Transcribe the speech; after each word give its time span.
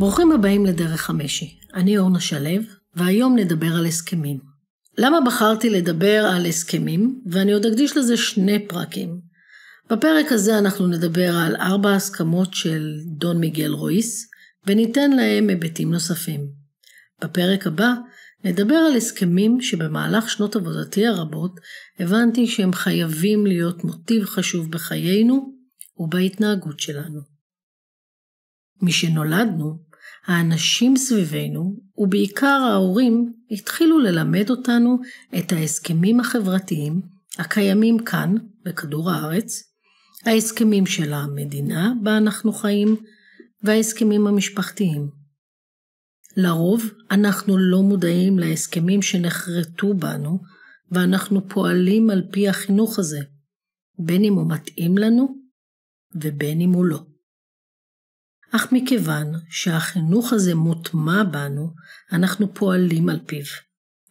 ברוכים 0.00 0.32
הבאים 0.32 0.66
לדרך 0.66 1.10
המשי. 1.10 1.58
אני 1.74 1.98
אורנה 1.98 2.20
שלו, 2.20 2.62
והיום 2.94 3.38
נדבר 3.38 3.76
על 3.78 3.86
הסכמים. 3.86 4.38
למה 4.98 5.20
בחרתי 5.26 5.70
לדבר 5.70 6.30
על 6.34 6.46
הסכמים, 6.46 7.22
ואני 7.26 7.52
עוד 7.52 7.66
אקדיש 7.66 7.96
לזה 7.96 8.16
שני 8.16 8.68
פרקים. 8.68 9.20
בפרק 9.90 10.32
הזה 10.32 10.58
אנחנו 10.58 10.86
נדבר 10.86 11.36
על 11.36 11.56
ארבע 11.56 11.94
הסכמות 11.94 12.54
של 12.54 12.96
דון 13.06 13.38
מיגל 13.38 13.72
רויס, 13.72 14.30
וניתן 14.66 15.10
להם 15.10 15.48
היבטים 15.48 15.92
נוספים. 15.92 16.48
בפרק 17.22 17.66
הבא 17.66 17.92
נדבר 18.44 18.74
על 18.74 18.96
הסכמים 18.96 19.60
שבמהלך 19.60 20.30
שנות 20.30 20.56
עבודתי 20.56 21.06
הרבות 21.06 21.60
הבנתי 21.98 22.46
שהם 22.46 22.72
חייבים 22.72 23.46
להיות 23.46 23.84
מוטיב 23.84 24.24
חשוב 24.24 24.70
בחיינו 24.70 25.54
ובהתנהגות 25.96 26.80
שלנו. 26.80 27.20
משנולדנו, 28.82 29.89
האנשים 30.26 30.96
סביבנו, 30.96 31.76
ובעיקר 31.96 32.46
ההורים, 32.70 33.32
התחילו 33.50 33.98
ללמד 33.98 34.50
אותנו 34.50 34.98
את 35.38 35.52
ההסכמים 35.52 36.20
החברתיים 36.20 37.00
הקיימים 37.38 37.98
כאן, 37.98 38.34
בכדור 38.64 39.10
הארץ, 39.10 39.62
ההסכמים 40.26 40.86
של 40.86 41.12
המדינה 41.12 41.92
בה 42.02 42.16
אנחנו 42.16 42.52
חיים, 42.52 42.96
וההסכמים 43.62 44.26
המשפחתיים. 44.26 45.10
לרוב 46.36 46.90
אנחנו 47.10 47.58
לא 47.58 47.82
מודעים 47.82 48.38
להסכמים 48.38 49.02
שנחרטו 49.02 49.94
בנו, 49.94 50.38
ואנחנו 50.92 51.48
פועלים 51.48 52.10
על 52.10 52.22
פי 52.32 52.48
החינוך 52.48 52.98
הזה, 52.98 53.20
בין 53.98 54.24
אם 54.24 54.34
הוא 54.34 54.50
מתאים 54.50 54.98
לנו 54.98 55.34
ובין 56.14 56.60
אם 56.60 56.72
הוא 56.72 56.84
לא. 56.84 57.09
אך 58.56 58.72
מכיוון 58.72 59.26
שהחינוך 59.50 60.32
הזה 60.32 60.54
מוטמע 60.54 61.24
בנו, 61.24 61.74
אנחנו 62.12 62.54
פועלים 62.54 63.08
על 63.08 63.20
פיו. 63.26 63.44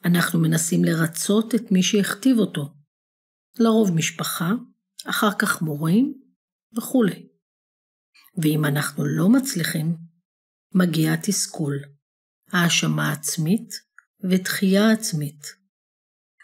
אנחנו 0.06 0.40
מנסים 0.40 0.84
לרצות 0.84 1.56
את 1.56 1.72
מי 1.72 1.84
שהכתיב 1.84 2.38
אותו. 2.38 2.74
לרוב 3.60 3.92
משפחה, 3.96 4.52
אחר 5.06 5.30
כך 5.40 5.62
מורים 5.62 6.22
וכולי. 6.78 7.28
ואם 8.38 8.66
אנחנו 8.66 9.06
לא 9.06 9.30
מצליחים, 9.30 9.96
מגיע 10.76 11.16
תסכול, 11.16 11.80
האשמה 12.52 13.12
עצמית 13.12 13.70
ודחייה 14.30 14.92
עצמית. 14.92 15.46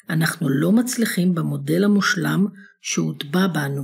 אנחנו 0.10 0.50
לא 0.50 0.72
מצליחים 0.72 1.36
במודל 1.36 1.84
המושלם 1.84 2.46
שהוטבע 2.82 3.48
בנו. 3.48 3.84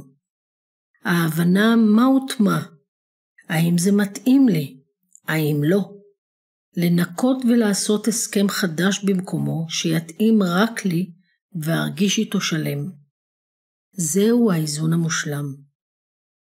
ההבנה 1.04 1.76
מה 1.76 2.04
הוטמע 2.04 2.60
האם 3.52 3.78
זה 3.78 3.92
מתאים 3.92 4.50
לי? 4.50 4.78
האם 5.28 5.64
לא? 5.64 5.94
לנקות 6.78 7.38
ולעשות 7.50 8.08
הסכם 8.08 8.50
חדש 8.50 9.04
במקומו 9.04 9.66
שיתאים 9.70 10.44
רק 10.44 10.86
לי 10.86 11.12
וארגיש 11.62 12.18
איתו 12.18 12.42
שלם. 12.42 12.92
זהו 13.94 14.52
האיזון 14.52 14.94
המושלם. 14.94 15.46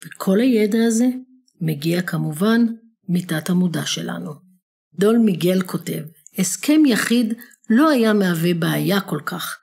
וכל 0.06 0.40
הידע 0.40 0.78
הזה 0.88 1.06
מגיע 1.62 2.02
כמובן 2.02 2.66
מתת 3.10 3.50
המודע 3.50 3.86
שלנו. 3.86 4.32
דול 4.94 5.18
מיגל 5.18 5.62
כותב, 5.62 6.04
הסכם 6.38 6.86
יחיד 6.86 7.34
לא 7.70 7.90
היה 7.90 8.14
מהווה 8.14 8.54
בעיה 8.54 9.02
כל 9.02 9.20
כך, 9.26 9.58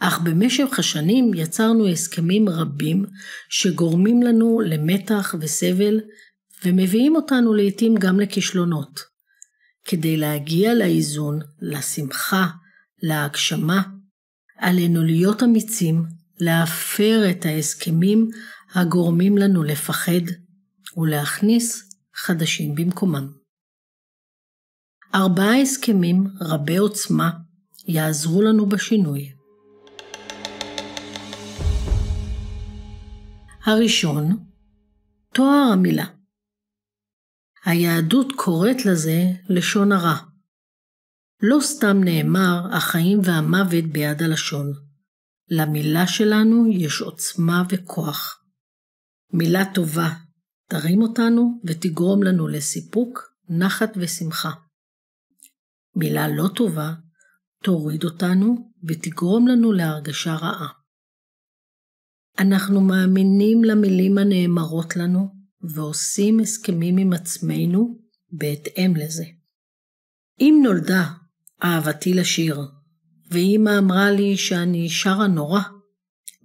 אך 0.00 0.20
במשך 0.20 0.78
השנים 0.78 1.34
יצרנו 1.34 1.88
הסכמים 1.88 2.48
רבים 2.48 3.04
שגורמים 3.48 4.22
לנו 4.22 4.60
למתח 4.60 5.34
וסבל 5.40 6.00
ומביאים 6.64 7.16
אותנו 7.16 7.54
לעתים 7.54 7.94
גם 7.94 8.20
לכישלונות. 8.20 9.00
כדי 9.84 10.16
להגיע 10.16 10.74
לאיזון, 10.74 11.40
לשמחה, 11.60 12.46
להגשמה, 13.02 13.82
עלינו 14.56 15.04
להיות 15.04 15.42
אמיצים, 15.42 16.04
להפר 16.40 17.30
את 17.30 17.46
ההסכמים 17.46 18.28
הגורמים 18.74 19.38
לנו 19.38 19.62
לפחד, 19.62 20.20
ולהכניס 20.96 21.94
חדשים 22.14 22.74
במקומם. 22.74 23.32
ארבעה 25.14 25.60
הסכמים 25.60 26.26
רבי 26.40 26.76
עוצמה 26.76 27.30
יעזרו 27.86 28.42
לנו 28.42 28.66
בשינוי. 28.66 29.32
הראשון, 33.64 34.36
תואר 35.34 35.70
המילה. 35.72 36.17
היהדות 37.68 38.32
קוראת 38.36 38.84
לזה 38.86 39.22
לשון 39.48 39.92
הרע. 39.92 40.16
לא 41.42 41.58
סתם 41.60 41.96
נאמר 42.04 42.76
החיים 42.76 43.20
והמוות 43.24 43.84
ביד 43.92 44.22
הלשון. 44.22 44.72
למילה 45.50 46.06
שלנו 46.06 46.66
יש 46.66 47.00
עוצמה 47.00 47.62
וכוח. 47.70 48.44
מילה 49.32 49.62
טובה 49.74 50.08
תרים 50.70 51.02
אותנו 51.02 51.60
ותגרום 51.64 52.22
לנו 52.22 52.48
לסיפוק, 52.48 53.18
נחת 53.48 53.90
ושמחה. 53.96 54.50
מילה 55.96 56.28
לא 56.28 56.48
טובה 56.56 56.92
תוריד 57.64 58.04
אותנו 58.04 58.72
ותגרום 58.88 59.48
לנו 59.48 59.72
להרגשה 59.72 60.34
רעה. 60.34 60.68
אנחנו 62.38 62.80
מאמינים 62.80 63.64
למילים 63.64 64.18
הנאמרות 64.18 64.96
לנו, 64.96 65.37
ועושים 65.62 66.40
הסכמים 66.40 66.96
עם 66.96 67.12
עצמנו 67.12 67.98
בהתאם 68.30 68.96
לזה. 68.96 69.24
אם 70.40 70.60
נולדה 70.64 71.04
אהבתי 71.64 72.14
לשיר, 72.14 72.60
ואמא 73.30 73.78
אמרה 73.78 74.10
לי 74.10 74.36
שאני 74.36 74.88
שרה 74.88 75.26
נורא, 75.26 75.60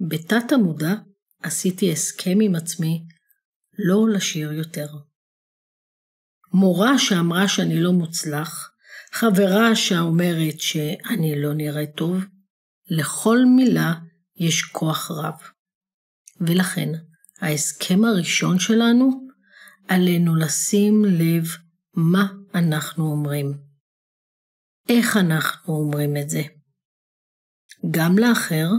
בתת 0.09 0.51
המודע 0.51 0.93
עשיתי 1.43 1.91
הסכם 1.91 2.37
עם 2.41 2.55
עצמי 2.55 3.05
לא 3.79 4.09
לשיר 4.09 4.51
יותר. 4.51 4.87
מורה 6.53 6.99
שאמרה 6.99 7.47
שאני 7.47 7.81
לא 7.81 7.91
מוצלח, 7.91 8.71
חברה 9.11 9.75
שאומרת 9.75 10.59
שאני 10.59 11.41
לא 11.41 11.53
נראה 11.53 11.85
טוב, 11.85 12.23
לכל 12.89 13.37
מילה 13.55 13.93
יש 14.35 14.61
כוח 14.61 15.11
רב. 15.11 15.39
ולכן, 16.41 16.89
ההסכם 17.43 18.05
הראשון 18.05 18.59
שלנו, 18.59 19.27
עלינו 19.87 20.35
לשים 20.35 21.05
לב 21.05 21.43
מה 21.93 22.27
אנחנו 22.55 23.11
אומרים. 23.11 23.53
איך 24.89 25.17
אנחנו 25.17 25.73
אומרים 25.73 26.17
את 26.17 26.29
זה. 26.29 26.41
גם 27.91 28.17
לאחר 28.17 28.69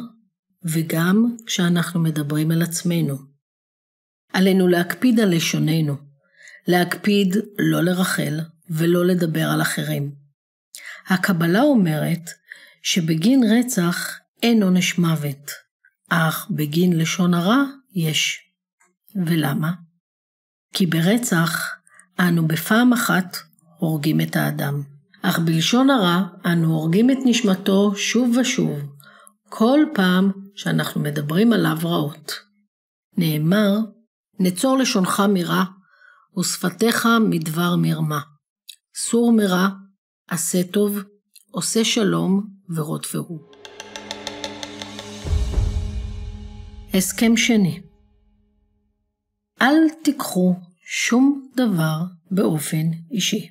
וגם 0.64 1.36
כשאנחנו 1.46 2.00
מדברים 2.00 2.50
על 2.50 2.62
עצמנו. 2.62 3.16
עלינו 4.32 4.68
להקפיד 4.68 5.20
על 5.20 5.34
לשוננו, 5.36 5.96
להקפיד 6.68 7.36
לא 7.58 7.84
לרחל 7.84 8.40
ולא 8.70 9.06
לדבר 9.06 9.48
על 9.50 9.62
אחרים. 9.62 10.14
הקבלה 11.06 11.62
אומרת 11.62 12.30
שבגין 12.82 13.44
רצח 13.58 14.18
אין 14.42 14.62
עונש 14.62 14.98
מוות, 14.98 15.50
אך 16.10 16.50
בגין 16.50 16.98
לשון 16.98 17.34
הרע 17.34 17.62
יש. 17.94 18.43
ולמה? 19.26 19.72
כי 20.74 20.86
ברצח 20.86 21.76
אנו 22.20 22.48
בפעם 22.48 22.92
אחת 22.92 23.36
הורגים 23.78 24.20
את 24.20 24.36
האדם, 24.36 24.82
אך 25.22 25.38
בלשון 25.38 25.90
הרע 25.90 26.22
אנו 26.44 26.74
הורגים 26.74 27.10
את 27.10 27.18
נשמתו 27.24 27.96
שוב 27.96 28.36
ושוב, 28.36 28.78
כל 29.48 29.80
פעם 29.94 30.30
שאנחנו 30.54 31.00
מדברים 31.00 31.52
עליו 31.52 31.78
רעות. 31.84 32.32
נאמר, 33.18 33.78
נצור 34.40 34.78
לשונך 34.78 35.22
מרע, 35.28 35.64
ושפתיך 36.38 37.08
מדבר 37.30 37.76
מרמה. 37.76 38.20
סור 38.96 39.32
מרע, 39.32 39.68
עשה 40.28 40.62
טוב, 40.72 40.98
עושה 41.50 41.84
שלום 41.84 42.46
ורודפהו. 42.74 43.38
הסכם 46.94 47.36
שני 47.36 47.83
אל 49.64 49.90
תיקחו 50.04 50.54
שום 50.86 51.50
דבר 51.56 51.96
באופן 52.30 52.90
אישי. 53.10 53.48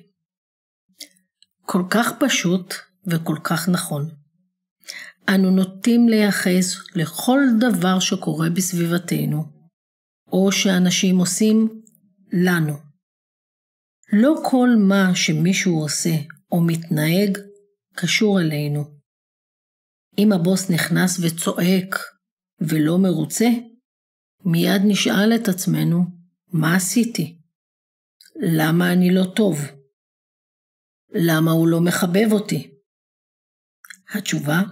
כל 1.62 1.82
כך 1.90 2.12
פשוט 2.20 2.74
וכל 3.06 3.36
כך 3.44 3.68
נכון. 3.68 4.10
אנו 5.28 5.50
נוטים 5.50 6.08
לייחס 6.08 6.74
לכל 6.94 7.40
דבר 7.60 8.00
שקורה 8.00 8.50
בסביבתנו, 8.50 9.44
או 10.32 10.52
שאנשים 10.52 11.18
עושים 11.18 11.82
לנו. 12.32 12.74
לא 14.12 14.34
כל 14.50 14.68
מה 14.88 15.14
שמישהו 15.14 15.82
עושה 15.82 16.14
או 16.52 16.60
מתנהג 16.60 17.38
קשור 17.96 18.40
אלינו. 18.40 18.84
אם 20.18 20.32
הבוס 20.32 20.70
נכנס 20.70 21.20
וצועק 21.20 21.98
ולא 22.60 22.98
מרוצה, 22.98 23.48
מיד 24.44 24.82
נשאל 24.84 25.32
את 25.34 25.48
עצמנו, 25.48 26.04
מה 26.52 26.76
עשיתי? 26.76 27.38
למה 28.36 28.92
אני 28.92 29.14
לא 29.14 29.24
טוב? 29.36 29.58
למה 31.10 31.50
הוא 31.50 31.68
לא 31.68 31.80
מחבב 31.80 32.32
אותי? 32.32 32.70
התשובה, 34.14 34.62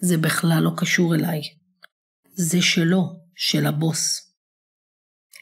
זה 0.00 0.16
בכלל 0.16 0.60
לא 0.62 0.70
קשור 0.76 1.14
אליי. 1.14 1.40
זה 2.34 2.62
שלו, 2.62 3.02
של 3.34 3.66
הבוס. 3.66 4.34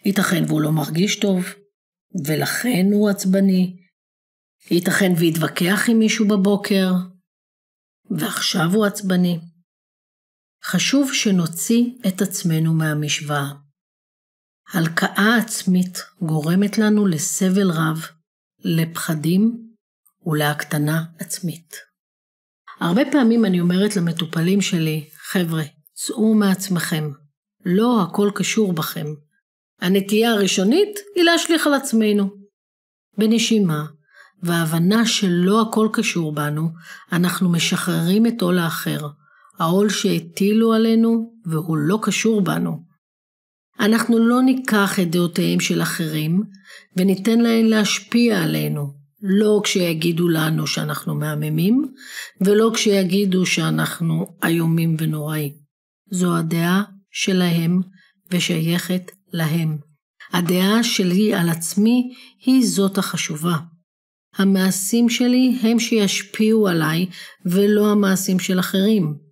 ייתכן 0.05 0.45
והוא 0.49 0.63
לא 0.63 0.73
מרגיש 0.73 1.21
טוב, 1.21 1.45
ולכן 2.27 2.87
הוא 2.93 3.11
עצבני. 3.11 3.77
ייתכן 4.71 5.13
ויתווכח 5.19 5.89
עם 5.89 5.99
מישהו 5.99 6.29
בבוקר, 6.29 6.93
ועכשיו 8.11 8.67
הוא 8.75 8.87
עצבני. 8.87 9.41
חשוב 10.67 11.13
שנוציא 11.13 11.85
את 12.09 12.23
עצמנו 12.23 12.75
מהמשוואה. 12.75 13.51
הלקאה 14.73 15.37
עצמית 15.37 15.99
גורמת 16.23 16.79
לנו 16.79 17.07
לסבל 17.07 17.71
רב, 17.71 18.07
לפחדים 18.65 19.69
ולהקטנה 20.27 21.05
עצמית. 21.19 21.77
הרבה 22.81 23.03
פעמים 23.13 23.45
אני 23.45 23.61
אומרת 23.61 23.97
למטופלים 23.97 24.61
שלי, 24.61 25.09
חבר'ה, 25.17 25.63
צאו 25.93 26.35
מעצמכם, 26.35 27.11
לא 27.65 28.03
הכל 28.03 28.31
קשור 28.35 28.73
בכם. 28.73 29.07
הנטייה 29.81 30.31
הראשונית 30.31 30.99
היא 31.17 31.25
להשליך 31.25 31.67
על 31.67 31.75
עצמנו. 31.75 32.31
בנשימה, 33.19 33.85
וההבנה 34.43 35.07
שלא 35.07 35.63
הכל 35.63 35.89
קשור 35.93 36.35
בנו, 36.35 36.69
אנחנו 37.13 37.53
משחררים 37.53 38.27
את 38.27 38.43
עול 38.43 38.59
האחר, 38.59 39.09
העול 39.59 39.89
שהטילו 39.89 40.73
עלינו 40.73 41.33
והוא 41.47 41.77
לא 41.77 41.99
קשור 42.03 42.41
בנו. 42.41 42.83
אנחנו 43.81 44.19
לא 44.19 44.43
ניקח 44.43 45.01
את 45.01 45.11
דעותיהם 45.11 45.61
של 45.61 45.83
אחרים 45.83 46.43
וניתן 46.97 47.39
להן 47.39 47.67
להשפיע 47.67 48.43
עלינו, 48.43 48.95
לא 49.23 49.61
כשיגידו 49.65 50.29
לנו 50.29 50.67
שאנחנו 50.67 51.15
מהממים, 51.15 51.85
ולא 52.41 52.71
כשיגידו 52.75 53.47
שאנחנו 53.47 54.27
איומים 54.45 54.97
ונוראים. 54.99 55.53
זו 56.11 56.37
הדעה 56.37 56.83
שלהם 57.11 57.81
ושייכת 58.31 59.11
להם. 59.33 59.79
הדעה 60.33 60.83
שלי 60.83 61.35
על 61.35 61.49
עצמי 61.49 62.15
היא 62.45 62.67
זאת 62.67 62.99
החשובה. 62.99 63.57
המעשים 64.37 65.09
שלי 65.09 65.59
הם 65.63 65.79
שישפיעו 65.79 66.69
עליי 66.69 67.07
ולא 67.47 67.91
המעשים 67.91 68.39
של 68.39 68.61
אחרים. 68.61 69.24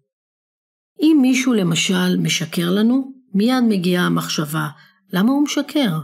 אם 1.03 1.19
מישהו 1.23 1.53
למשל 1.53 2.17
משקר 2.19 2.71
לנו, 2.71 3.13
מיד 3.35 3.65
מגיעה 3.69 4.07
המחשבה, 4.07 4.69
למה 5.13 5.33
הוא 5.33 5.45
משקר? 5.45 5.99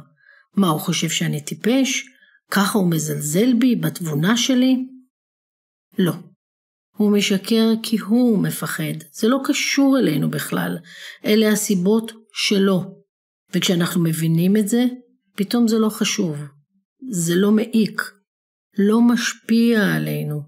מה, 0.56 0.68
הוא 0.68 0.80
חושב 0.80 1.08
שאני 1.08 1.40
טיפש? 1.40 2.04
ככה 2.50 2.78
הוא 2.78 2.90
מזלזל 2.90 3.54
בי, 3.54 3.76
בתבונה 3.76 4.36
שלי? 4.36 4.86
לא. 5.98 6.12
הוא 6.96 7.12
משקר 7.12 7.68
כי 7.82 7.98
הוא 7.98 8.38
מפחד. 8.42 8.94
זה 9.12 9.28
לא 9.28 9.38
קשור 9.44 9.98
אלינו 9.98 10.30
בכלל. 10.30 10.78
אלה 11.24 11.48
הסיבות 11.52 12.12
שלו. 12.32 13.04
וכשאנחנו 13.54 14.02
מבינים 14.02 14.56
את 14.56 14.68
זה, 14.68 14.84
פתאום 15.36 15.68
זה 15.68 15.78
לא 15.78 15.88
חשוב. 15.88 16.36
זה 17.10 17.34
לא 17.36 17.52
מעיק. 17.52 18.02
לא 18.78 19.00
משפיע 19.00 19.94
עלינו. 19.94 20.42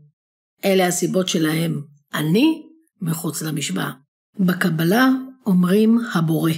אלה 0.65 0.87
הסיבות 0.87 1.29
שלהם. 1.29 1.83
אני 2.15 2.63
מחוץ 3.01 3.43
למשוואה. 3.43 3.91
בקבלה 4.47 5.09
אומרים 5.47 5.99
הבורא. 6.15 6.53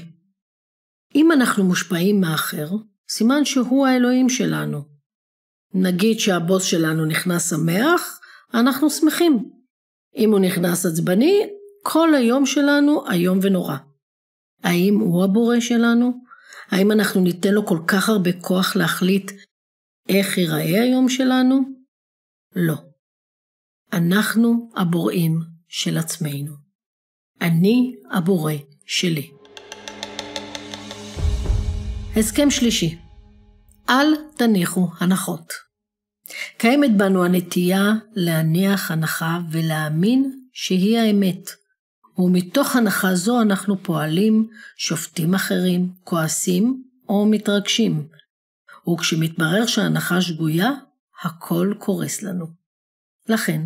אם 1.14 1.32
אנחנו 1.32 1.64
מושפעים 1.64 2.20
מאחר, 2.20 2.68
סימן 3.08 3.44
שהוא 3.44 3.86
האלוהים 3.86 4.28
שלנו. 4.28 4.84
נגיד 5.74 6.18
שהבוס 6.18 6.64
שלנו 6.64 7.04
נכנס 7.04 7.50
שמח, 7.50 8.20
אנחנו 8.54 8.90
שמחים. 8.90 9.50
אם 10.16 10.30
הוא 10.30 10.40
נכנס 10.40 10.86
עצבני, 10.86 11.46
כל 11.82 12.14
היום 12.14 12.46
שלנו 12.46 13.10
איום 13.10 13.38
ונורא. 13.42 13.76
האם 14.62 14.98
הוא 15.00 15.24
הבורא 15.24 15.60
שלנו? 15.60 16.12
האם 16.70 16.92
אנחנו 16.92 17.20
ניתן 17.20 17.52
לו 17.54 17.66
כל 17.66 17.78
כך 17.86 18.08
הרבה 18.08 18.30
כוח 18.40 18.76
להחליט 18.76 19.32
איך 20.08 20.38
ייראה 20.38 20.82
היום 20.82 21.08
שלנו? 21.08 21.60
לא. 22.56 22.74
אנחנו 23.92 24.70
הבוראים 24.76 25.40
של 25.68 25.98
עצמנו. 25.98 26.71
אני 27.42 27.96
הבורא 28.10 28.52
שלי. 28.86 29.30
הסכם 32.16 32.50
שלישי 32.50 32.98
אל 33.88 34.06
תניחו 34.36 34.88
הנחות. 35.00 35.52
קיימת 36.58 36.96
בנו 36.96 37.24
הנטייה 37.24 37.92
להניח 38.14 38.90
הנחה 38.90 39.38
ולהאמין 39.50 40.40
שהיא 40.52 40.98
האמת, 40.98 41.50
ומתוך 42.18 42.76
הנחה 42.76 43.14
זו 43.14 43.42
אנחנו 43.42 43.82
פועלים, 43.82 44.48
שופטים 44.76 45.34
אחרים, 45.34 45.92
כועסים 46.04 46.82
או 47.08 47.26
מתרגשים. 47.26 48.08
וכשמתברר 48.88 49.66
שההנחה 49.66 50.20
שגויה, 50.20 50.70
הכל 51.22 51.74
קורס 51.78 52.22
לנו. 52.22 52.46
לכן, 53.28 53.62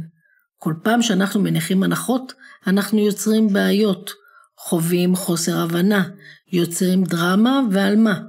כל 0.57 0.75
פעם 0.83 1.03
שאנחנו 1.03 1.41
מניחים 1.41 1.83
הנחות, 1.83 2.33
אנחנו 2.67 2.99
יוצרים 2.99 3.49
בעיות, 3.53 4.11
חווים 4.59 5.17
חוסר 5.17 5.59
הבנה, 5.59 6.09
יוצרים 6.53 7.05
דרמה 7.05 7.61
ועל 7.73 7.97
מה? 7.97 8.21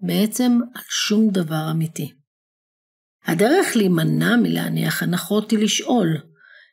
בעצם 0.00 0.58
על 0.74 0.82
שום 0.88 1.30
דבר 1.30 1.68
אמיתי. 1.70 2.12
הדרך 3.24 3.76
להימנע 3.76 4.36
מלהניח 4.36 5.02
הנחות 5.02 5.50
היא 5.50 5.58
לשאול. 5.58 6.16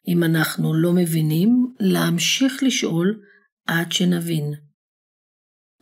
אם 0.08 0.24
אנחנו 0.24 0.74
לא 0.74 0.94
מבינים, 0.94 1.74
להמשיך 1.80 2.64
לשאול 2.64 3.20
עד 3.68 3.92
שנבין. 3.92 4.54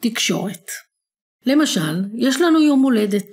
תקשורת 0.02 0.72
למשל, 1.46 2.04
יש 2.14 2.42
לנו 2.42 2.62
יום 2.62 2.82
הולדת, 2.82 3.28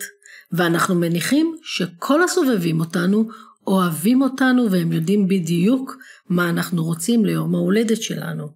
ואנחנו 0.53 0.95
מניחים 0.95 1.57
שכל 1.63 2.23
הסובבים 2.23 2.81
אותנו 2.81 3.29
אוהבים 3.67 4.23
אותנו 4.23 4.71
והם 4.71 4.93
יודעים 4.93 5.29
בדיוק 5.29 5.97
מה 6.29 6.51
אנחנו 6.51 6.85
רוצים 6.85 7.25
ליום 7.25 7.55
ההולדת 7.55 8.03
שלנו. 8.03 8.49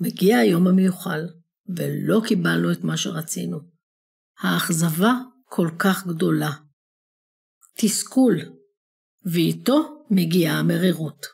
מגיע 0.00 0.38
היום 0.38 0.66
המיוחל, 0.66 1.20
ולא 1.76 2.22
קיבלנו 2.26 2.72
את 2.72 2.84
מה 2.84 2.96
שרצינו. 2.96 3.58
האכזבה 4.40 5.14
כל 5.44 5.68
כך 5.78 6.06
גדולה. 6.06 6.50
תסכול, 7.76 8.36
ואיתו 9.24 10.04
מגיעה 10.10 10.58
המרירות. 10.58 11.26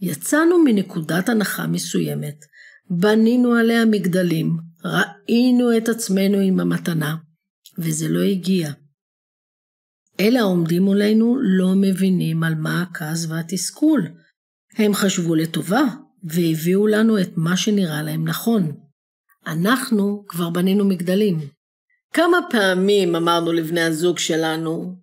יצאנו 0.00 0.64
מנקודת 0.64 1.28
הנחה 1.28 1.66
מסוימת, 1.66 2.44
בנינו 2.90 3.54
עליה 3.54 3.84
מגדלים, 3.84 4.56
ראינו 4.84 5.76
את 5.76 5.88
עצמנו 5.88 6.38
עם 6.38 6.60
המתנה, 6.60 7.16
וזה 7.78 8.08
לא 8.08 8.20
הגיע. 8.20 8.72
אלה 10.20 10.40
העומדים 10.40 10.82
מולנו 10.82 11.36
לא 11.42 11.74
מבינים 11.76 12.42
על 12.42 12.54
מה 12.54 12.82
הכעס 12.82 13.26
והתסכול. 13.28 14.08
הם 14.76 14.94
חשבו 14.94 15.34
לטובה, 15.34 15.82
והביאו 16.24 16.86
לנו 16.86 17.20
את 17.20 17.30
מה 17.36 17.56
שנראה 17.56 18.02
להם 18.02 18.28
נכון. 18.28 18.72
אנחנו 19.46 20.24
כבר 20.28 20.50
בנינו 20.50 20.84
מגדלים. 20.84 21.38
כמה 22.12 22.38
פעמים 22.50 23.16
אמרנו 23.16 23.52
לבני 23.52 23.80
הזוג 23.80 24.18
שלנו, 24.18 24.96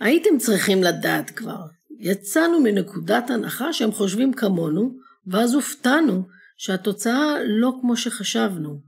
הייתם 0.00 0.38
צריכים 0.38 0.82
לדעת 0.82 1.30
כבר. 1.30 1.60
יצאנו 2.00 2.60
מנקודת 2.60 3.30
הנחה 3.30 3.72
שהם 3.72 3.92
חושבים 3.92 4.32
כמונו, 4.32 4.94
ואז 5.26 5.54
הופתענו 5.54 6.22
שהתוצאה 6.56 7.34
לא 7.46 7.72
כמו 7.80 7.96
שחשבנו. 7.96 8.80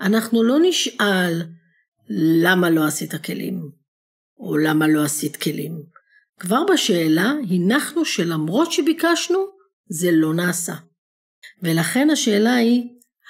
אנחנו 0.00 0.42
לא 0.42 0.56
נשאל 0.62 1.42
למה 2.42 2.70
לא 2.70 2.84
עשית 2.86 3.14
כלים, 3.24 3.70
או 4.38 4.56
למה 4.56 4.88
לא 4.88 5.04
עשית 5.04 5.36
כלים. 5.36 5.82
כבר 6.38 6.62
בשאלה 6.72 7.32
הנחנו 7.50 8.04
שלמרות 8.04 8.72
שביקשנו, 8.72 9.38
זה 9.88 10.10
לא 10.12 10.34
נעשה. 10.34 10.74
ולכן 11.62 12.10
השאלה 12.10 12.54
היא, 12.54 12.82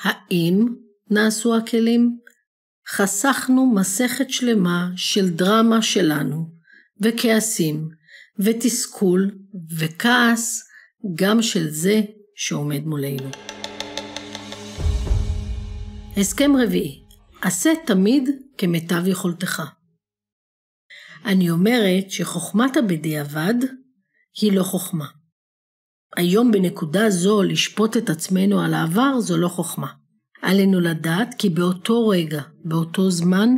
האם 0.02 0.66
נעשו 1.10 1.56
הכלים? 1.56 2.18
חסכנו 2.88 3.74
מסכת 3.74 4.30
שלמה 4.30 4.90
של 4.96 5.30
דרמה 5.30 5.82
שלנו, 5.82 6.50
וכעסים, 7.02 7.88
ותסכול, 8.38 9.30
וכעס, 9.78 10.68
גם 11.14 11.42
של 11.42 11.70
זה 11.70 12.00
שעומד 12.34 12.84
מולנו. 12.86 13.30
הסכם 16.16 16.56
רביעי, 16.56 17.02
עשה 17.42 17.70
תמיד 17.86 18.30
כמיטב 18.58 19.06
יכולתך. 19.06 19.77
אני 21.24 21.50
אומרת 21.50 22.10
שחוכמת 22.10 22.76
הבדיעבד 22.76 23.54
היא 24.40 24.52
לא 24.52 24.62
חוכמה. 24.62 25.06
היום 26.16 26.52
בנקודה 26.52 27.10
זו 27.10 27.42
לשפוט 27.42 27.96
את 27.96 28.10
עצמנו 28.10 28.60
על 28.60 28.74
העבר 28.74 29.20
זו 29.20 29.36
לא 29.36 29.48
חוכמה. 29.48 29.88
עלינו 30.42 30.80
לדעת 30.80 31.34
כי 31.38 31.48
באותו 31.48 32.08
רגע, 32.08 32.42
באותו 32.64 33.10
זמן, 33.10 33.48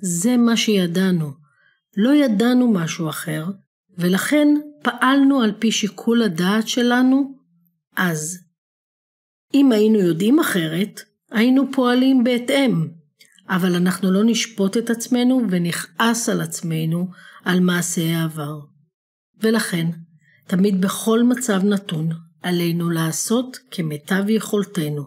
זה 0.00 0.36
מה 0.36 0.56
שידענו. 0.56 1.30
לא 1.96 2.14
ידענו 2.14 2.72
משהו 2.72 3.08
אחר, 3.08 3.44
ולכן 3.98 4.48
פעלנו 4.82 5.40
על 5.40 5.52
פי 5.58 5.72
שיקול 5.72 6.22
הדעת 6.22 6.68
שלנו 6.68 7.34
אז. 7.96 8.38
אם 9.54 9.72
היינו 9.72 9.98
יודעים 9.98 10.40
אחרת, 10.40 11.00
היינו 11.30 11.72
פועלים 11.72 12.24
בהתאם, 12.24 12.88
אבל 13.48 13.74
אנחנו 13.74 14.10
לא 14.10 14.20
נשפוט 14.24 14.76
את 14.76 14.90
עצמנו 14.90 15.42
ונכעס 15.50 16.28
על 16.28 16.40
עצמנו 16.40 17.08
על 17.44 17.60
מעשי 17.60 18.12
העבר. 18.12 18.60
ולכן, 19.40 19.86
תמיד 20.46 20.80
בכל 20.80 21.22
מצב 21.22 21.64
נתון, 21.64 22.08
עלינו 22.42 22.90
לעשות 22.90 23.58
כמיטב 23.70 24.24
יכולתנו, 24.28 25.02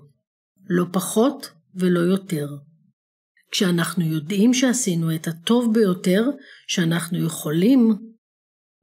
לא 0.69 0.85
פחות 0.93 1.51
ולא 1.75 1.99
יותר. 1.99 2.47
כשאנחנו 3.51 4.05
יודעים 4.05 4.53
שעשינו 4.53 5.15
את 5.15 5.27
הטוב 5.27 5.73
ביותר 5.73 6.23
שאנחנו 6.67 7.25
יכולים, 7.25 7.95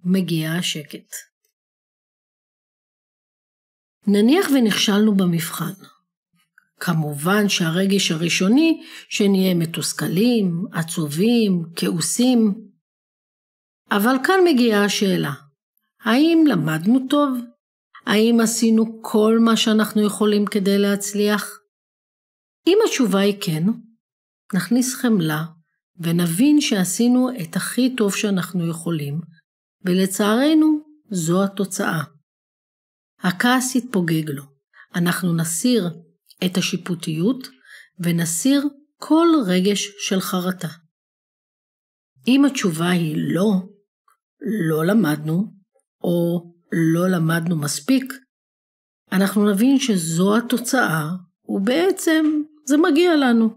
מגיע 0.05 0.53
השקט. 0.53 1.07
נניח 4.07 4.47
ונכשלנו 4.55 5.15
במבחן. 5.15 5.94
כמובן 6.85 7.49
שהרגש 7.49 8.11
הראשוני 8.11 8.83
שנהיה 9.09 9.55
מתוסכלים, 9.55 10.65
עצובים, 10.73 11.63
כעוסים. 11.77 12.55
אבל 13.91 14.17
כאן 14.25 14.41
מגיעה 14.45 14.85
השאלה, 14.85 15.33
האם 16.05 16.45
למדנו 16.49 16.99
טוב? 17.11 17.39
האם 18.07 18.41
עשינו 18.43 19.03
כל 19.03 19.39
מה 19.41 19.57
שאנחנו 19.57 20.07
יכולים 20.07 20.47
כדי 20.47 20.79
להצליח? 20.79 21.59
אם 22.67 22.79
התשובה 22.87 23.19
היא 23.19 23.37
כן, 23.41 23.63
נכניס 24.55 24.95
חמלה 24.95 25.45
ונבין 25.97 26.61
שעשינו 26.61 27.31
את 27.43 27.57
הכי 27.57 27.97
טוב 27.97 28.15
שאנחנו 28.15 28.71
יכולים, 28.71 29.21
ולצערנו 29.85 30.81
זו 31.11 31.45
התוצאה. 31.45 32.03
הכעס 33.19 33.75
יתפוגג 33.75 34.31
לו. 34.31 34.43
אנחנו 34.95 35.35
נסיר 35.35 35.91
את 36.47 36.57
השיפוטיות 36.57 37.49
ונסיר 37.99 38.69
כל 38.97 39.29
רגש 39.47 39.89
של 39.99 40.21
חרטה. 40.21 40.69
אם 42.29 42.45
התשובה 42.45 42.91
היא 42.91 43.17
לא, 43.35 43.53
לא 44.71 44.87
למדנו, 44.87 45.53
או 46.03 46.51
לא 46.73 47.09
למדנו 47.09 47.57
מספיק, 47.57 48.13
אנחנו 49.13 49.51
נבין 49.51 49.79
שזו 49.79 50.37
התוצאה, 50.37 51.05
ובעצם 51.49 52.43
זה 52.67 52.77
מגיע 52.77 53.17
לנו. 53.17 53.55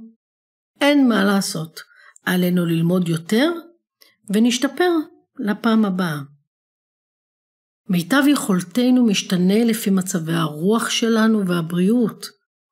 אין 0.82 1.10
מה 1.10 1.24
לעשות, 1.24 1.80
עלינו 2.26 2.66
ללמוד 2.66 3.10
יותר 3.10 3.52
ונשתפר 4.34 4.92
לפעם 5.40 5.86
הבאה. 5.86 6.20
מיטב 7.90 8.24
יכולתנו 8.28 9.06
משתנה 9.06 9.64
לפי 9.66 9.90
מצבי 9.90 10.34
הרוח 10.34 10.90
שלנו 10.90 11.48
והבריאות, 11.48 12.26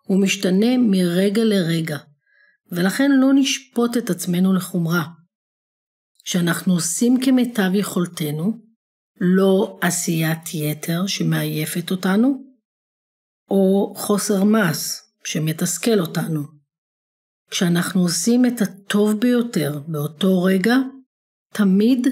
הוא 0.05 0.21
משתנה 0.21 0.77
מרגע 0.77 1.43
לרגע, 1.43 1.97
ולכן 2.71 3.11
לא 3.11 3.27
נשפוט 3.35 3.97
את 3.97 4.09
עצמנו 4.09 4.53
לחומרה. 4.53 5.03
כשאנחנו 6.23 6.73
עושים 6.73 7.17
כמיטב 7.25 7.71
יכולתנו, 7.73 8.59
לא 9.21 9.79
עשיית 9.81 10.53
יתר 10.53 11.07
שמעייפת 11.07 11.91
אותנו, 11.91 12.43
או 13.49 13.93
חוסר 13.95 14.43
מס 14.43 15.01
שמתסכל 15.25 15.99
אותנו. 15.99 16.43
כשאנחנו 17.51 18.01
עושים 18.01 18.45
את 18.45 18.61
הטוב 18.61 19.19
ביותר 19.19 19.79
באותו 19.87 20.43
רגע, 20.43 20.75
תמיד 21.53 22.07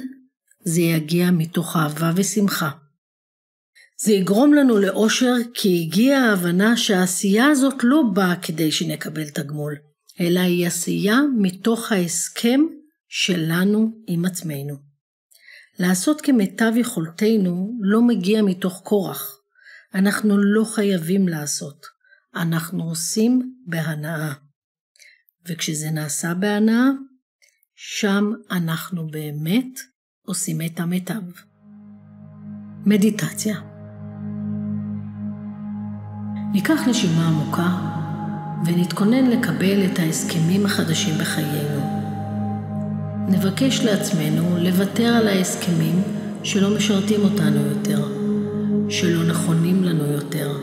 זה 0.66 0.82
יגיע 0.82 1.32
מתוך 1.32 1.76
אהבה 1.76 2.12
ושמחה. 2.16 2.70
זה 4.04 4.14
יגרום 4.14 4.54
לנו 4.54 4.78
לאושר 4.78 5.34
כי 5.54 5.82
הגיעה 5.82 6.30
ההבנה 6.30 6.78
שהעשייה 6.78 7.48
הזאת 7.48 7.76
לא 7.84 8.04
באה 8.14 8.36
כדי 8.36 8.72
שנקבל 8.72 9.30
תגמול, 9.30 9.76
אלא 10.20 10.40
היא 10.40 10.68
עשייה 10.68 11.20
מתוך 11.38 11.92
ההסכם 11.92 12.62
שלנו 13.08 13.92
עם 14.08 14.26
עצמנו. 14.26 14.76
לעשות 15.80 16.22
כמיטב 16.22 16.72
יכולתנו 16.76 17.80
לא 17.82 18.02
מגיע 18.02 18.42
מתוך 18.42 18.82
כורח. 18.84 19.38
אנחנו 19.94 20.38
לא 20.38 20.64
חייבים 20.64 21.28
לעשות, 21.28 21.86
אנחנו 22.36 22.84
עושים 22.84 23.56
בהנאה. 23.68 24.34
וכשזה 25.48 25.92
נעשה 25.92 26.34
בהנאה, 26.34 26.90
שם 27.76 28.32
אנחנו 28.52 29.08
באמת 29.08 29.80
עושים 30.26 30.62
את 30.62 30.80
המיטב. 30.80 31.22
מדיטציה 32.86 33.73
ניקח 36.54 36.88
נשימה 36.88 37.28
עמוקה 37.28 37.68
ונתכונן 38.66 39.30
לקבל 39.30 39.86
את 39.86 40.00
ההסכמים 40.00 40.66
החדשים 40.66 41.18
בחיינו. 41.18 41.82
נבקש 43.28 43.80
לעצמנו 43.82 44.58
לוותר 44.58 45.04
על 45.04 45.28
ההסכמים 45.28 46.02
שלא 46.44 46.78
משרתים 46.78 47.24
אותנו 47.24 47.60
יותר, 47.68 48.08
שלא 48.90 49.24
נכונים 49.24 49.84
לנו 49.84 50.12
יותר, 50.12 50.58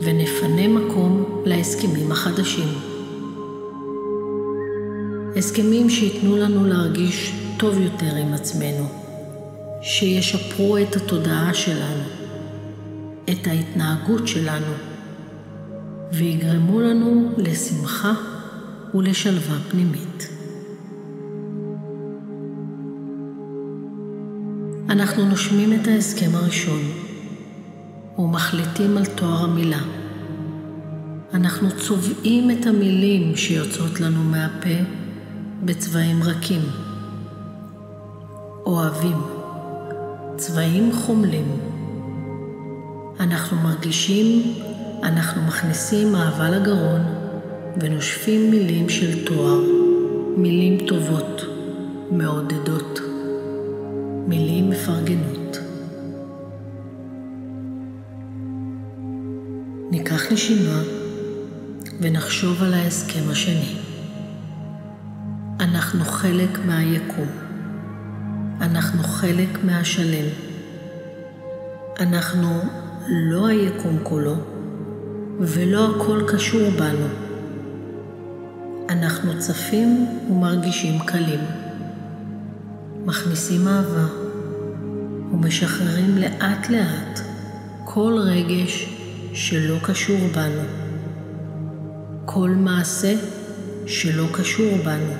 ונפנה 0.00 0.68
מקום 0.68 1.42
להסכמים 1.44 2.12
החדשים. 2.12 2.68
הסכמים 5.36 5.90
שייתנו 5.90 6.36
לנו 6.36 6.66
להרגיש 6.66 7.32
טוב 7.56 7.78
יותר 7.78 8.16
עם 8.16 8.34
עצמנו, 8.34 8.88
שישפרו 9.82 10.78
את 10.78 10.96
התודעה 10.96 11.54
שלנו, 11.54 12.04
את 13.30 13.46
ההתנהגות 13.46 14.28
שלנו, 14.28 14.87
ויגרמו 16.12 16.80
לנו 16.80 17.32
לשמחה 17.36 18.12
ולשלווה 18.94 19.56
פנימית. 19.70 20.28
אנחנו 24.88 25.24
נושמים 25.24 25.80
את 25.80 25.86
ההסכם 25.88 26.30
הראשון 26.34 26.80
ומחליטים 28.18 28.96
על 28.96 29.04
תואר 29.06 29.44
המילה. 29.44 29.80
אנחנו 31.34 31.68
צובעים 31.76 32.50
את 32.50 32.66
המילים 32.66 33.36
שיוצאות 33.36 34.00
לנו 34.00 34.24
מהפה 34.24 34.84
בצבעים 35.64 36.22
רכים. 36.22 36.62
אוהבים, 38.66 39.16
צבעים 40.36 40.92
חומלים. 40.92 41.46
אנחנו 43.20 43.56
מרגישים, 43.56 44.54
אנחנו 45.02 45.42
מכניסים 45.42 46.14
אהבה 46.14 46.50
לגרון 46.50 47.00
ונושפים 47.80 48.50
מילים 48.50 48.88
של 48.88 49.24
תואר, 49.24 49.60
מילים 50.36 50.86
טובות, 50.86 51.42
מעודדות. 52.10 53.00
מילים 54.28 54.70
מפרגנות. 54.70 55.58
ניקח 59.90 60.32
נשימה 60.32 60.82
ונחשוב 62.00 62.62
על 62.62 62.74
ההסכם 62.74 63.30
השני. 63.30 63.76
אנחנו 65.60 66.04
חלק 66.04 66.58
מהיקום. 66.66 67.28
אנחנו 68.60 69.02
חלק 69.02 69.64
מהשלם. 69.64 70.28
אנחנו 72.00 72.60
לא 73.08 73.46
היקום 73.46 73.98
כולו, 74.02 74.34
ולא 75.40 75.96
הכל 75.96 76.22
קשור 76.28 76.70
בנו. 76.70 77.06
אנחנו 78.88 79.38
צפים 79.38 80.06
ומרגישים 80.30 80.98
קלים. 80.98 81.40
מכניסים 83.04 83.68
אהבה 83.68 84.06
ומשחררים 85.32 86.18
לאט 86.18 86.70
לאט 86.70 87.20
כל 87.84 88.18
רגש 88.18 88.88
שלא 89.32 89.76
קשור 89.82 90.18
בנו, 90.34 90.62
כל 92.24 92.50
מעשה 92.50 93.14
שלא 93.86 94.24
קשור 94.32 94.72
בנו. 94.84 95.12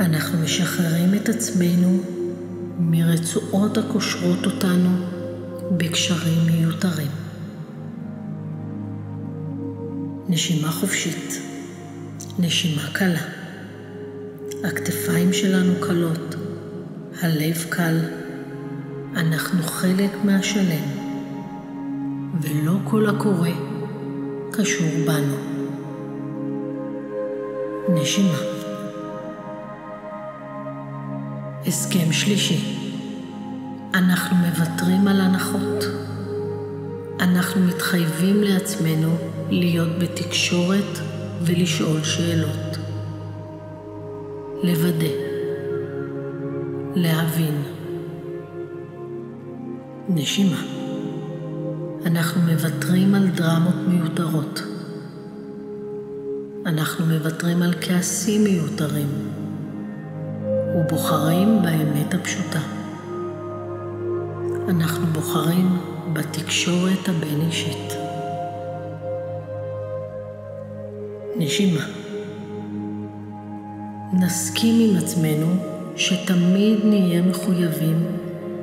אנחנו 0.00 0.38
משחררים 0.38 1.14
את 1.14 1.28
עצמנו 1.28 1.98
מרצועות 2.78 3.78
הקושרות 3.78 4.46
אותנו 4.46 4.88
בקשרים 5.76 6.46
מיותרים. 6.46 7.27
נשימה 10.30 10.70
חופשית, 10.70 11.40
נשימה 12.38 12.82
קלה. 12.92 13.20
הכתפיים 14.64 15.32
שלנו 15.32 15.72
קלות, 15.80 16.34
הלב 17.22 17.64
קל, 17.68 17.96
אנחנו 19.16 19.62
חלק 19.62 20.10
מהשלם, 20.24 20.84
ולא 22.40 22.72
כל 22.84 23.06
הקורה 23.08 23.50
קשור 24.52 24.88
בנו. 25.06 25.36
נשימה. 27.88 28.38
הסכם 31.66 32.12
שלישי. 32.12 32.78
אנחנו 33.94 34.36
מוותרים 34.36 35.08
על 35.08 35.20
הנחות. 35.20 35.84
אנחנו 37.20 37.60
מתחייבים 37.60 38.42
לעצמנו 38.42 39.16
להיות 39.50 39.98
בתקשורת 39.98 40.98
ולשאול 41.42 42.02
שאלות. 42.04 42.78
לוודא. 44.62 45.28
להבין. 46.94 47.62
נשימה. 50.08 50.62
אנחנו 52.06 52.40
מוותרים 52.40 53.14
על 53.14 53.28
דרמות 53.28 53.74
מיותרות. 53.88 54.62
אנחנו 56.66 57.06
מוותרים 57.06 57.62
על 57.62 57.74
כעסים 57.80 58.44
מיותרים 58.44 59.08
ובוחרים 60.76 61.62
באמת 61.62 62.14
הפשוטה. 62.14 62.60
אנחנו 64.68 65.06
בוחרים 65.06 65.78
בתקשורת 66.12 67.08
הבין-אישית. 67.08 68.07
נשימה. 71.38 71.80
נסכים 74.12 74.90
עם 74.90 74.96
עצמנו 74.96 75.46
שתמיד 75.96 76.78
נהיה 76.84 77.22
מחויבים 77.22 78.06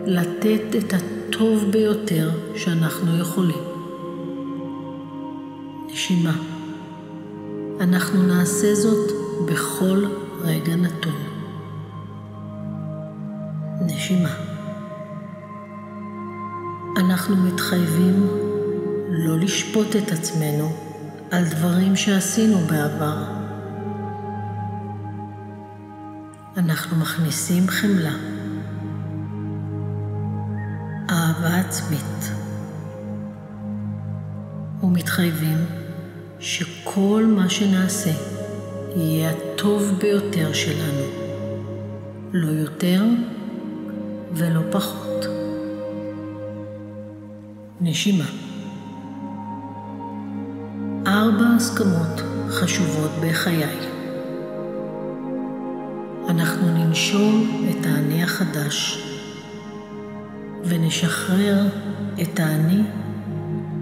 לתת 0.05 0.75
את 0.77 0.93
הטוב 0.93 1.63
ביותר 1.71 2.29
שאנחנו 2.55 3.17
יכולים. 3.17 3.63
נשימה. 5.91 6.33
אנחנו 7.79 8.23
נעשה 8.23 8.75
זאת 8.75 9.11
בכל 9.45 10.05
רגע 10.41 10.75
נתון. 10.75 11.23
נשימה. 13.81 14.35
אנחנו 16.97 17.35
מתחייבים 17.35 18.27
לא 19.09 19.39
לשפוט 19.39 19.95
את 19.95 20.11
עצמנו 20.11 20.84
על 21.35 21.43
דברים 21.45 21.95
שעשינו 21.95 22.57
בעבר. 22.57 23.23
אנחנו 26.57 26.97
מכניסים 26.97 27.67
חמלה, 27.67 28.13
אהבה 31.09 31.55
עצמית, 31.59 32.31
ומתחייבים 34.83 35.57
שכל 36.39 37.25
מה 37.35 37.49
שנעשה 37.49 38.11
יהיה 38.95 39.31
הטוב 39.31 39.93
ביותר 39.99 40.53
שלנו, 40.53 41.05
לא 42.33 42.51
יותר 42.51 43.03
ולא 44.33 44.61
פחות. 44.71 45.25
נשימה. 47.81 48.44
ארבע 51.07 51.45
הסכמות 51.55 52.21
חשובות 52.49 53.11
בחיי. 53.23 53.77
אנחנו 56.29 56.71
ננשום 56.71 57.65
את 57.69 57.85
האני 57.85 58.23
החדש 58.23 59.03
ונשחרר 60.63 61.67
את 62.21 62.39
האני 62.39 62.81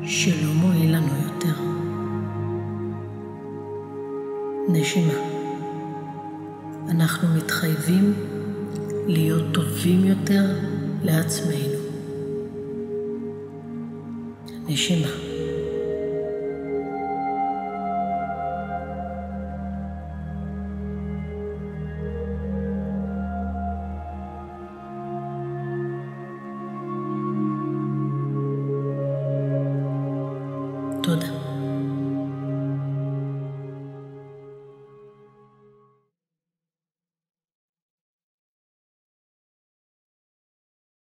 שלא 0.03 0.53
מועיל 0.53 0.95
לנו 0.95 1.13
יותר. 1.23 1.55
נשימה. 4.69 5.19
אנחנו 6.89 7.27
מתחייבים 7.37 8.13
להיות 9.07 9.53
טובים 9.53 10.05
יותר 10.05 10.45
לעצמנו. 11.03 11.79
נשימה. 14.67 15.32